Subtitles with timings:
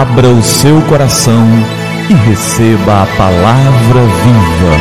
[0.00, 1.44] Abra o seu coração
[2.08, 4.74] e receba a palavra viva.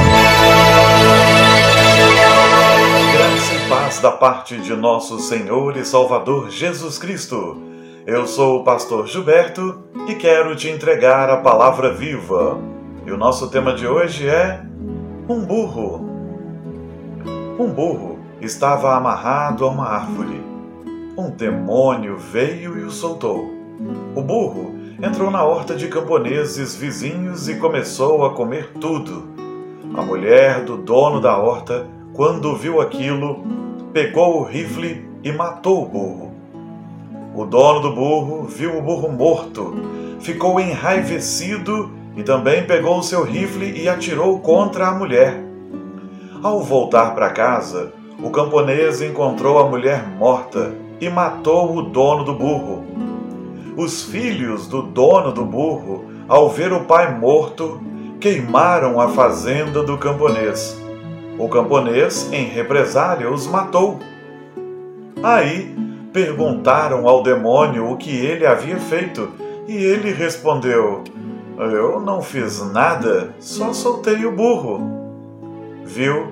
[3.11, 7.57] Graça e paz da parte de nosso Senhor e Salvador Jesus Cristo.
[8.07, 12.57] Eu sou o pastor Gilberto e quero te entregar a palavra viva.
[13.05, 14.61] E o nosso tema de hoje é
[15.27, 16.09] um burro.
[17.59, 20.41] Um burro estava amarrado a uma árvore.
[21.17, 23.59] Um demônio veio e o soltou.
[24.15, 29.29] O burro entrou na horta de camponeses vizinhos e começou a comer tudo.
[29.95, 33.43] A mulher do dono da horta, quando viu aquilo,
[33.93, 36.31] pegou o rifle e matou o burro.
[37.33, 39.73] O dono do burro viu o burro morto,
[40.19, 45.41] ficou enraivecido e também pegou o seu rifle e atirou contra a mulher.
[46.43, 52.33] Ao voltar para casa, o camponês encontrou a mulher morta e matou o dono do
[52.33, 53.08] burro.
[53.79, 57.79] Os filhos do dono do burro, ao ver o pai morto,
[58.19, 60.77] queimaram a fazenda do camponês.
[61.37, 63.97] O camponês, em represália, os matou.
[65.23, 65.73] Aí
[66.11, 69.31] perguntaram ao demônio o que ele havia feito,
[69.65, 71.05] e ele respondeu:
[71.57, 74.81] Eu não fiz nada, só soltei o burro.
[75.85, 76.27] Viu?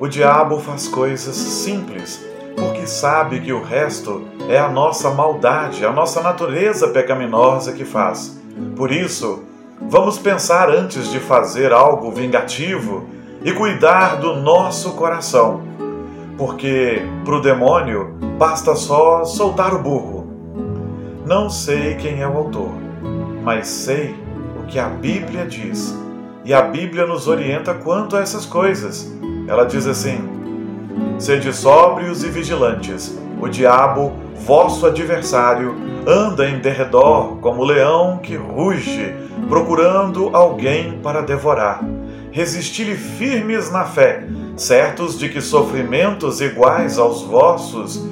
[0.00, 2.24] O diabo faz coisas simples
[2.80, 8.40] porque sabe que o resto é a nossa maldade, a nossa natureza pecaminosa que faz.
[8.74, 9.44] Por isso,
[9.82, 13.04] vamos pensar antes de fazer algo vingativo
[13.44, 15.62] e cuidar do nosso coração,
[16.38, 20.26] porque para o demônio basta só soltar o burro.
[21.26, 22.72] Não sei quem é o autor,
[23.42, 24.14] mas sei
[24.58, 25.94] o que a Bíblia diz.
[26.46, 29.12] E a Bíblia nos orienta quanto a essas coisas.
[29.46, 30.39] Ela diz assim:
[31.20, 33.14] Sede sóbrios e vigilantes.
[33.38, 35.76] O diabo, vosso adversário,
[36.06, 39.14] anda em derredor como leão que ruge,
[39.46, 41.84] procurando alguém para devorar.
[42.32, 44.26] Resisti-lhe firmes na fé,
[44.56, 48.02] certos de que sofrimentos iguais aos vossos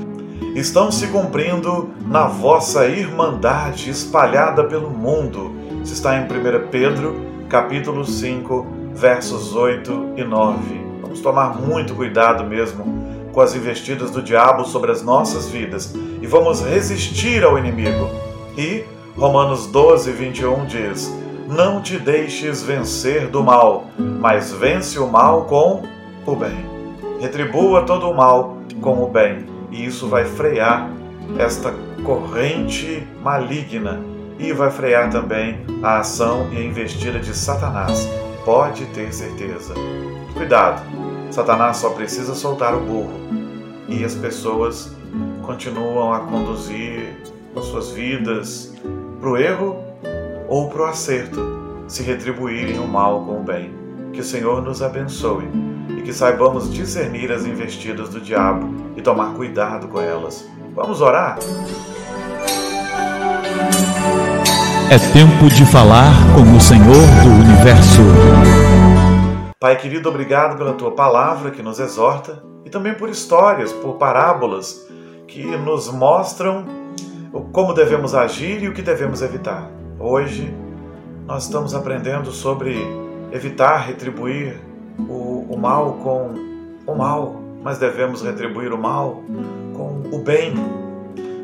[0.54, 5.50] estão se cumprindo na vossa irmandade espalhada pelo mundo.
[5.82, 7.16] Isso está em 1 Pedro,
[7.48, 10.87] capítulo 5, versos 8 e 9.
[11.00, 12.84] Vamos tomar muito cuidado mesmo
[13.32, 18.08] com as investidas do diabo sobre as nossas vidas e vamos resistir ao inimigo.
[18.56, 18.84] E
[19.16, 21.12] Romanos 12, 21 diz:
[21.48, 25.82] Não te deixes vencer do mal, mas vence o mal com
[26.26, 26.66] o bem.
[27.20, 30.88] Retribua todo o mal com o bem, e isso vai frear
[31.38, 34.00] esta corrente maligna
[34.38, 38.08] e vai frear também a ação e a investida de Satanás.
[38.44, 39.74] Pode ter certeza.
[40.34, 40.82] Cuidado,
[41.30, 43.12] Satanás só precisa soltar o burro
[43.88, 44.92] e as pessoas
[45.42, 47.16] continuam a conduzir
[47.56, 48.74] as suas vidas
[49.20, 49.76] para o erro
[50.48, 53.72] ou para o acerto, se retribuírem o mal com o bem.
[54.12, 55.48] Que o Senhor nos abençoe
[55.96, 60.48] e que saibamos discernir as investidas do diabo e tomar cuidado com elas.
[60.74, 61.38] Vamos orar?
[64.90, 68.67] É tempo de falar com o Senhor do universo.
[69.60, 74.86] Pai querido, obrigado pela tua palavra que nos exorta e também por histórias, por parábolas
[75.26, 76.64] que nos mostram
[77.50, 79.68] como devemos agir e o que devemos evitar.
[79.98, 80.54] Hoje
[81.26, 82.76] nós estamos aprendendo sobre
[83.32, 84.60] evitar retribuir
[84.96, 86.34] o, o mal com
[86.86, 89.24] o mal, mas devemos retribuir o mal
[89.74, 90.54] com o bem.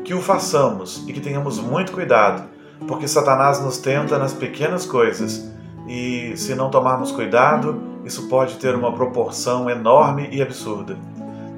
[0.05, 2.47] Que o façamos e que tenhamos muito cuidado,
[2.87, 5.51] porque Satanás nos tenta nas pequenas coisas
[5.85, 10.95] e se não tomarmos cuidado, isso pode ter uma proporção enorme e absurda.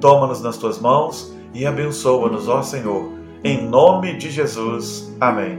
[0.00, 3.12] Toma-nos nas tuas mãos e abençoa-nos, ó Senhor.
[3.44, 5.14] Em nome de Jesus.
[5.20, 5.58] Amém.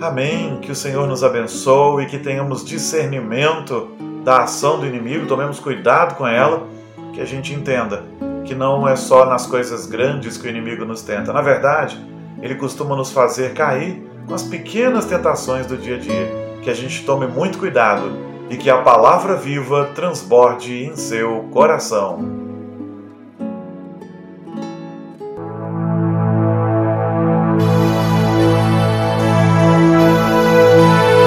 [0.00, 0.58] Amém.
[0.60, 3.88] Que o Senhor nos abençoe e que tenhamos discernimento
[4.22, 6.66] da ação do inimigo, tomemos cuidado com ela,
[7.14, 8.04] que a gente entenda
[8.44, 11.32] que não é só nas coisas grandes que o inimigo nos tenta.
[11.32, 11.98] Na verdade,
[12.42, 16.50] ele costuma nos fazer cair com as pequenas tentações do dia a dia.
[16.62, 22.18] Que a gente tome muito cuidado e que a palavra viva transborde em seu coração.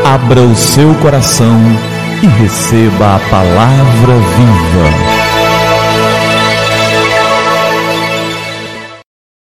[0.06, 1.58] Abra o seu coração
[2.22, 5.23] e receba a palavra viva.